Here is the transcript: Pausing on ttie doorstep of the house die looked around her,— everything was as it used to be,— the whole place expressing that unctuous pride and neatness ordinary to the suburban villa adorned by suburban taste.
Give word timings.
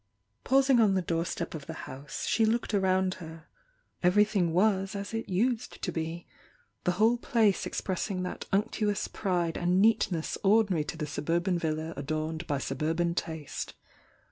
Pausing 0.43 0.79
on 0.79 0.95
ttie 0.95 1.05
doorstep 1.05 1.53
of 1.53 1.67
the 1.67 1.73
house 1.85 2.27
die 2.39 2.43
looked 2.43 2.73
around 2.73 3.13
her,— 3.21 3.45
everything 4.01 4.51
was 4.51 4.95
as 4.95 5.13
it 5.13 5.29
used 5.29 5.79
to 5.83 5.91
be,— 5.91 6.25
the 6.85 6.93
whole 6.93 7.17
place 7.19 7.67
expressing 7.67 8.23
that 8.23 8.47
unctuous 8.51 9.07
pride 9.07 9.57
and 9.57 9.79
neatness 9.79 10.39
ordinary 10.43 10.83
to 10.85 10.97
the 10.97 11.05
suburban 11.05 11.59
villa 11.59 11.93
adorned 11.97 12.47
by 12.47 12.57
suburban 12.57 13.13
taste. 13.13 13.75